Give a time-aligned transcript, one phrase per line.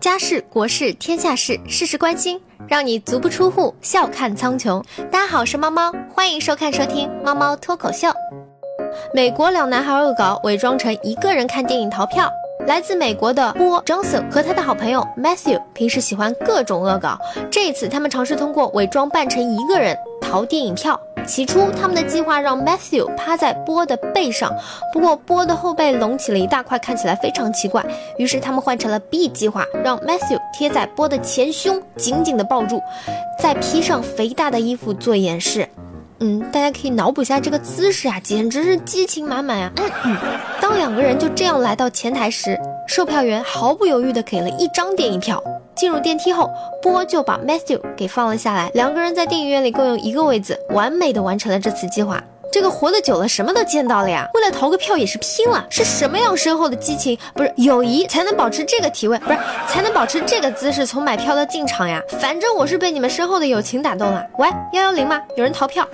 [0.00, 4.82] 家事国事天下事，事事关心，让你足不出户笑看苍穹。
[5.10, 8.08] 大家好，我是猫猫，欢迎收看收听猫猫脱口秀。
[9.12, 12.30] 美国两男孩恶搞，伪装成一个人看电影逃票。
[12.66, 17.18] 来自美国的波 Johnson 和他的好朋友 Matthew 平时喜欢各种恶搞，
[17.50, 21.00] 这一次他们尝试通过伪装扮成一个人逃电影票。
[21.26, 24.54] 起初，他们的计划让 Matthew 趴在波的背上，
[24.92, 27.84] 不过波的后背隆起了一大块，看起来非常奇怪。
[28.16, 32.80] 于是他们换成了 B 计划，让 Matthew 贴在波的前胸，紧紧地抱住，
[33.38, 35.68] 再披上肥大的衣服做演示。
[36.20, 39.70] 嗯，大家可以脑补一下这个姿势啊，简直是激情满满呀！
[40.04, 40.16] 嗯，
[40.62, 45.42] 当两个人就这样来到前台时，售票员毫不犹豫地给了一张电影票。
[45.76, 48.70] 进入电梯后，波就把 Matthew 给放了下来。
[48.74, 52.22] 两个人在电影院里共用一个位子，完美的完成了这次计划。
[52.50, 54.26] 这个活得久了，什么都见到了呀。
[54.32, 57.18] 为了逃个票也是拼了，是什么样深厚的激情？
[57.34, 62.00] 不是友谊才能保持这个体位，不是才能保持这个姿势从买票到进场呀？
[62.18, 64.24] 反正我是被你们深厚的友情打动了。
[64.38, 65.20] 喂，幺幺零吗？
[65.36, 65.86] 有人逃票。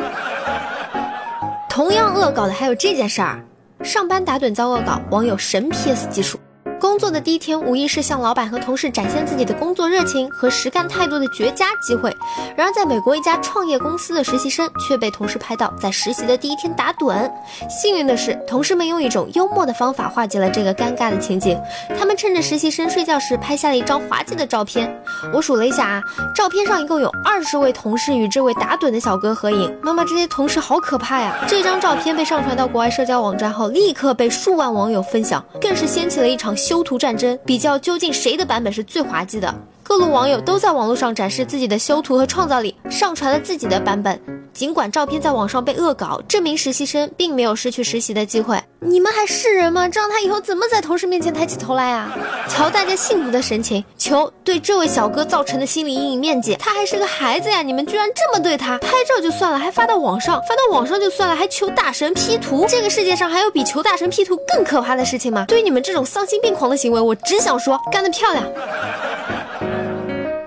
[1.69, 3.43] 同样恶搞的还有这件事儿，
[3.83, 6.39] 上班打盹遭恶搞，网友神 PS 技术。
[6.83, 12.13] 工作的第一天，无疑是向老板和同事展现自己的工作热情和实干态度的绝佳机会。
[12.57, 17.31] 然而，在美国一家创业公司的实习生却被同事拍到在实习的第一天打盹。
[17.71, 21.57] 幸运的是，同事们用一种幽默的方法化解了这个尴尬的情景。
[21.97, 24.93] 他们趁着实习生睡觉时拍下了一张滑稽的照片。
[25.33, 26.03] 我数了一下啊，
[26.35, 29.73] 照片上一共有二十位同事与这位打盹的小哥合影。
[29.85, 31.33] 妈妈，这些同事好可怕呀！
[31.47, 36.83] 这张照片被上传到国外社交网站后，立刻被数万网友分享，更是掀起了一场修。
[36.83, 39.55] 图战争比较究竟谁的版本是最滑稽的？
[39.83, 44.19] 各路网友都在网络上展示自己的修图和创造力，上传了自己的版本。
[44.53, 48.61] 尽管照片在网上被恶搞，证明实习生并没有失去实习的机会。
[48.81, 49.89] 你们还是人吗？
[49.89, 52.13] 这让他以后怎么在同事面前抬起头来啊？
[52.49, 56.55] 瞧大家幸福的神情，求对这位小哥造成的心理阴影面积。
[56.57, 58.77] 他还是个孩子呀，你们居然这么对他？
[58.79, 62.67] 拍照就算了，还发到网上，发到网上就算了，还求大神 P 图。
[62.69, 65.47] 这个世界上还有比求大神 P 图更可怕的事情吗？
[65.49, 68.45] 对于你们这种丧心病狂的行为，我只想说，干得漂亮。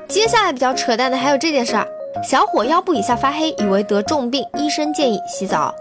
[0.08, 1.88] 接下来比较扯淡的还有这件事儿。
[2.24, 5.74] 小伙腰部以下发黑，以为得重病，医生建议洗澡。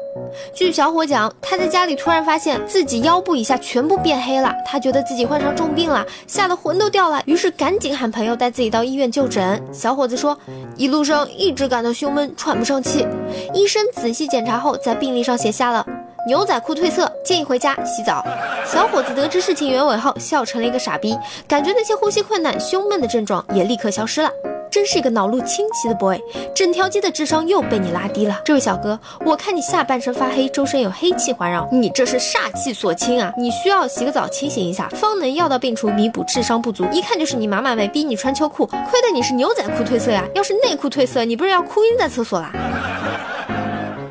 [0.52, 9.62] 据小伙讲，他在家里突然发现自己腰部以下全部变黑了，他觉得自己患上重病了，吓得魂都掉了，于是赶紧喊朋友带自己到医院就诊。
[9.72, 10.36] 小伙子说，
[10.76, 13.06] 一路上一直感到胸闷，喘不上气。
[13.52, 15.86] 医生仔细检查后，在病历上写下了
[16.26, 18.24] 牛仔裤褪色，建议回家洗澡。
[18.66, 21.16] 小伙子得知事情原委后，笑成了一个傻逼，
[21.46, 24.30] 感觉那些呼吸困难、胸闷的症状也立刻消失了。
[24.74, 26.20] 真是一个脑路清奇的 boy，
[26.52, 28.40] 整条街的智商又被你拉低了。
[28.44, 33.32] 这位小哥，我看你下半身发黑，周身有黑气环绕，你这是煞气所侵啊！
[33.38, 36.84] 你需要洗个澡清醒一下，方能药到病除，弥补智商不足。
[36.90, 40.24] 一看就是你妈妈没逼你穿秋裤，亏得你是牛仔裤褪色呀！
[40.34, 42.50] 要是内裤褪色，你不是要哭晕在厕所啦？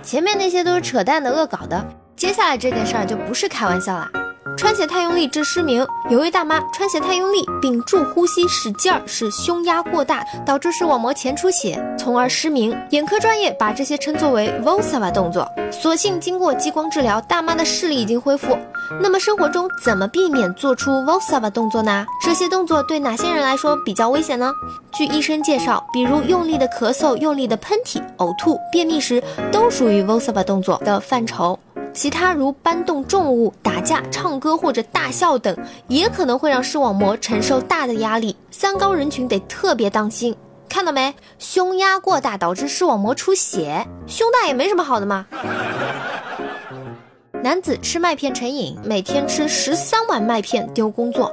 [0.02, 1.86] 前面那些都是扯淡的恶搞的，
[2.16, 4.10] 接下来这件事儿就不是开玩笑啦。
[4.58, 5.86] 穿鞋太用力致失明。
[6.10, 12.76] 有位大妈穿鞋太用力，屏住呼吸使劲儿，使胸压过大，导致视网膜前出血，从而失明。
[12.92, 15.48] 眼科专业把这些称作为 Volsava 动作。
[15.72, 18.58] 所幸经过激光治疗，大妈的视力已经恢复。
[19.02, 22.06] 那么生活中怎么避免做出 Volsava 动作呢？
[22.22, 24.52] 这些动作对哪些人来说比较危险呢？
[24.94, 31.58] 据医生介绍，比如用力的咳嗽、用力的喷嚏、呕吐、便秘时，都属于 Volsava 动作的范畴。
[31.94, 35.56] 其他如搬动重物、打架、唱歌或者大笑等，
[35.88, 38.36] 也可能会让视网膜承受大的压力。
[38.50, 40.36] 三高人群得特别当心。
[40.68, 41.14] 看到没？
[41.38, 45.28] 胸压过大导致视网膜出血，胸大也没什么好的嘛。
[47.44, 51.32] 男子吃麦片成瘾，每天吃十三碗麦片丢工作。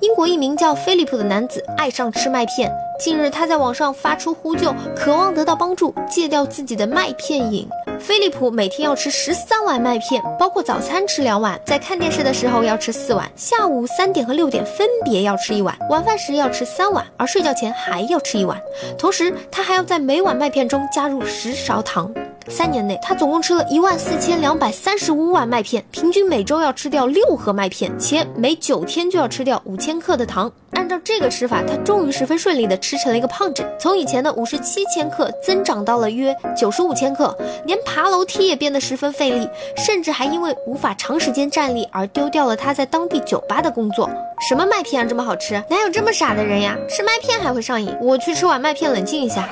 [0.00, 2.72] 英国一名叫菲利普的男子爱上吃麦片。
[2.98, 7.68] 近日，他在网上发出呼救，渴望得到帮助，戒掉自己的麦片瘾。
[8.00, 18.60] 飞利浦每天要吃十三碗麦片，包括早餐吃两碗，在看电视的时候要吃四碗，下午三点和六点分别要吃一碗，晚饭时要吃三碗，而睡觉前还要吃一碗。
[18.96, 22.12] 同时，他还要在每碗麦片中加入十勺糖。
[22.48, 30.50] 三年内，他总共吃了一万四千两百三十五碗麦片，平均每周要吃掉六盒麦片，且每九天就要吃掉五千克的糖。
[30.72, 44.08] 按照这个吃法，他终于十分顺利地吃成了一个胖子，从以前的五十七千克增长到了约九十五千克，连爬楼梯也变得十分费力，甚至还因为无法长时间站立而丢掉了他在当地酒吧的工作。
[44.48, 45.54] 什么麦片啊，这么好吃？
[45.68, 46.76] 哪有这么傻的人呀？
[46.88, 47.94] 吃麦片还会上瘾？
[48.00, 49.48] 我去吃碗麦片冷静一下。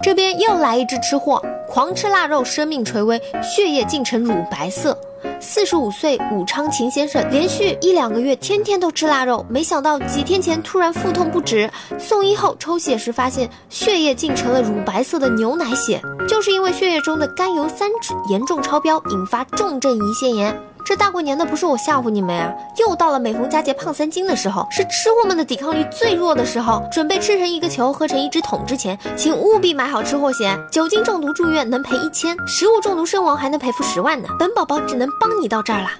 [0.00, 4.96] 这边又来一只吃货，狂吃腊肉，生命垂危，血液竟呈乳白色。
[5.40, 11.68] 四十五岁武昌秦先生连续一两个月天天都吃腊肉，没想到几天前突然腹痛不止，
[11.98, 20.56] 送医后抽血时发现血液竟成了乳白色的牛奶血，就是因为血液中的甘油三酯严重超标，引发重症胰腺炎。
[20.88, 22.50] 这大过年的不是我吓唬你们啊！
[22.78, 26.82] 又到了每逢佳节胖三斤的时候，是吃货们的抵抗力最弱的时候。
[26.90, 30.58] 准备吃成一个球，喝成一只桶之前，请务必买好吃货险。
[30.72, 34.30] 酒精中毒住院能赔一千，食物中毒身亡还能赔付十万呢。
[34.38, 35.90] 本宝宝只能帮你到这儿了。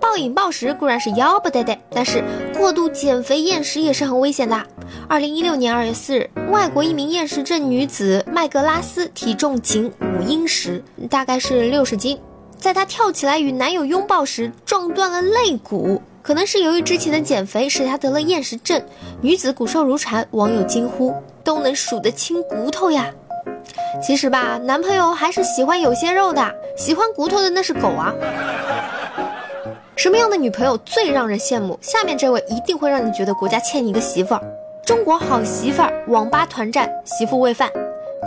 [0.00, 2.24] 暴饮暴食固然是要不得的，但是
[2.56, 4.56] 过度减肥厌食也是很危险的。
[5.10, 12.16] 二零一六年二月四日，外国一名厌食症女子麦格拉斯体重仅五英尺，大概是六十斤。
[12.56, 18.80] 在她跳起来与男友拥抱时，撞断了肋骨，可能是由于之前的减肥使她得了厌食症。
[19.20, 21.12] 女子骨瘦如柴，网友惊呼
[21.42, 23.10] ：“都能数得清骨头呀！”
[24.00, 28.14] 其实吧，男朋友还是喜欢有些肉的，喜欢骨头的那是狗啊。
[29.96, 31.76] 什么样的女朋友最让人羡慕？
[31.82, 34.42] 下面这位一定会让你觉得国家欠你一个媳妇儿。
[34.90, 37.70] 中国好媳妇儿网吧团战，媳妇喂饭。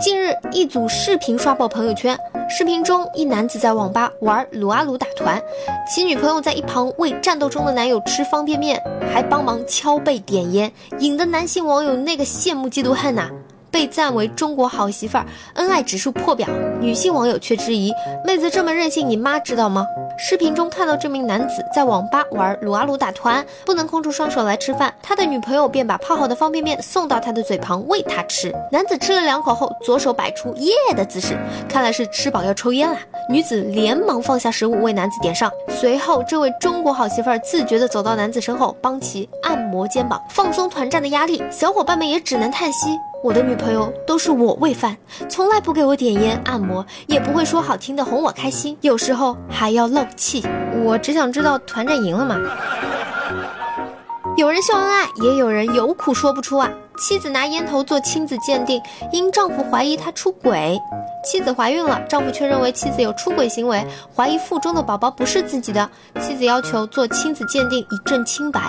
[0.00, 2.18] 近日，一组视频刷爆朋友圈。
[2.48, 5.38] 视频中，一男子在网吧玩撸啊撸打团，
[5.86, 8.82] 其女朋友在一旁为战斗中的男友吃方便面，
[9.12, 13.28] 还帮忙敲背点烟，引得男性网友那个羡慕嫉妒恨呐。
[13.70, 15.26] 被赞为中国好媳妇儿，
[15.56, 16.48] 恩爱指数破表。
[16.80, 17.92] 女性网友却质疑：
[18.24, 19.84] 妹子这么任性，你妈知道吗？
[20.16, 28.54] 视频中看到这名男子在网吧玩撸啊撸打团，不能空出双手来吃饭，他的女朋友便把泡好的方便面送到他的嘴旁喂他吃。
[28.70, 31.36] 男子吃了两口后，左手摆出耶的姿势，
[31.68, 32.96] 看来是吃饱要抽烟了。
[33.28, 41.42] 女子连忙放下食物为男子点上，随后这位中国好媳妇儿自觉地走到男子身后，帮其按摩肩膀，放松团战的压力。
[41.50, 42.98] 小伙伴们也只能叹息。
[43.24, 44.94] 我的女朋友都是我喂饭，
[45.30, 50.44] 从来不给我点烟按摩，也不会说好听的哄我开心，有时候还要漏气。
[50.84, 52.36] 我只想知道团战赢了吗？
[54.36, 56.68] 有人秀恩爱，也有人有苦说不出啊。
[56.98, 58.82] 妻子拿烟头做亲子鉴定，
[59.12, 60.76] 因丈夫怀疑她出轨。
[61.24, 65.88] 妻子怀孕了，丈夫却认为妻子有出轨行为，怀疑腹中的宝宝不是自己的。
[66.20, 68.60] 妻子要求做亲子鉴定以证清白，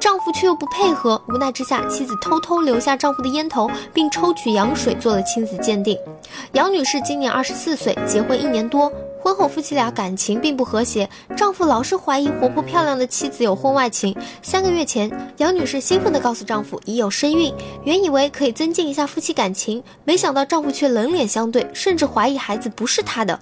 [0.00, 1.20] 丈夫却又不配合。
[1.28, 5.98] 无奈之下，妻子偷偷留下丈夫的烟头，并抽取羊水做了亲子鉴定。
[6.52, 8.90] 杨女士今年二十四岁，结婚一年多。
[9.22, 14.16] 婚后夫妻俩感情并不和谐，丈夫老是怀疑活泼漂亮的妻子有婚外情。
[14.40, 17.52] 三个月前，杨女士兴奋地告诉丈夫已有身孕，
[17.84, 23.38] 原以为可以增进一下夫妻感情，没想到丈夫却冷脸相对，甚至怀疑孩子不是他的。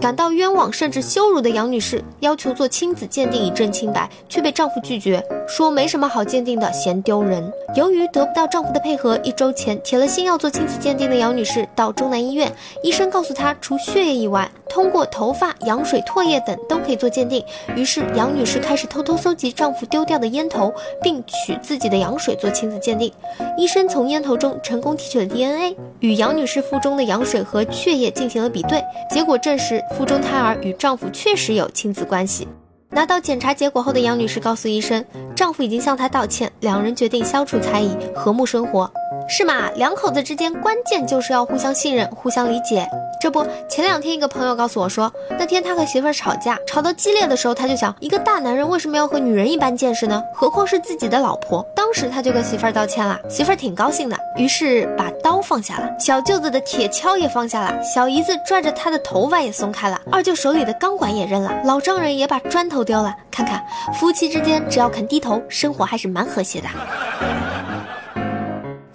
[0.00, 7.52] 感到冤枉甚至羞辱的杨女士要求做亲子鉴定以证清白，却被丈夫拒绝，说没什么好鉴定的，嫌丢人。
[7.76, 12.50] 由于得不到丈夫的配合，一周前铁了心要做亲子鉴定的杨女士到中南医院，
[12.82, 17.44] 医生告诉她，除血液以外，通过头发、羊水、唾液等都可以做鉴定。
[17.76, 20.72] 于是杨女士开始偷偷搜集丈夫丢掉的烟头，
[21.02, 23.12] 并取自己的羊水做亲子鉴定。
[23.58, 29.84] 医生从烟头中成功提取了 DNA，与杨女士腹中的羊水和血液进行了比对，结果证实。
[29.96, 32.46] 腹中胎儿与丈夫确实有亲子关系。
[32.90, 35.04] 拿到检查结果后的杨女士告诉医生，
[35.36, 38.90] 丈夫已经向她道歉，两人决定消除猜疑，和睦生活。
[39.32, 39.70] 是嘛？
[39.76, 42.84] 两口子之间关键就是要互相信任、互相理解。
[43.20, 50.20] 这不，前两天一个朋友告诉我说，那天他和媳妇儿吵架，吵到激烈的时候，他就想，一个大男人为什么要和女人一般见识呢？
[50.34, 51.64] 何况是自己的老婆。
[51.76, 63.14] 当时他就跟媳妇儿道歉了，媳妇儿挺高兴的，于是把刀放下了，小舅子的铁锹也放下了，小姨子拽着他的头发也松开了，二舅手里的钢管也扔了，老丈人也把砖头丢了。
[63.30, 66.66] 看看，夫妻之间只要肯低头，生活还是蛮和谐的。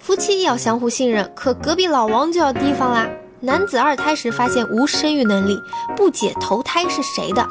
[0.06, 3.08] 夫妻要相互信任，可隔壁老王就要提防啦。
[3.40, 5.60] 男子二胎时发现无生育能力，
[5.96, 7.44] 不解头胎是谁的。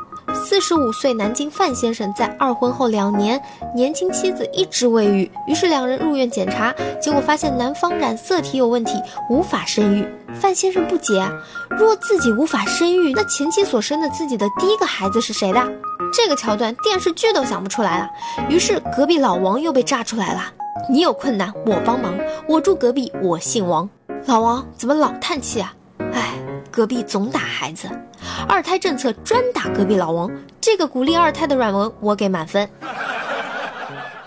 [0.44, 3.42] 四十五岁南京范先生在二婚后两年，
[3.74, 10.08] 年轻妻子一直未育，于是两人入院检查，结果发现男方染色体有问题，无法生育。
[10.34, 11.28] 范先生不解，
[11.70, 15.68] 若自己无法生育，那前妻所生的自己的第一个孩子是谁的？
[16.14, 18.10] 这个桥段电视剧都想不出来了。
[18.50, 20.42] 于是隔壁老王又被炸出来了。
[20.90, 22.14] 你有困难我帮忙，
[22.48, 23.90] 我住隔壁，我姓王。
[24.26, 25.74] 老王怎么老叹气啊？
[26.76, 27.88] 隔壁总打孩子，
[28.50, 30.30] 二胎政策专打隔壁老王。
[30.60, 32.70] 这个鼓励二胎的软文我给满分。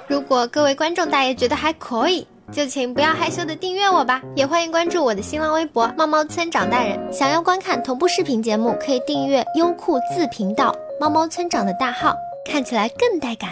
[0.07, 6.99] 如果各位观众大爷觉得还可以，就请不要害羞的订阅我吧，也欢迎关注我的新浪微博猫猫村长大人。
[7.13, 12.17] 想要观看同步视频节目，可以订阅优酷自频道猫猫村长的大号，
[12.51, 13.51] 看起来更带感。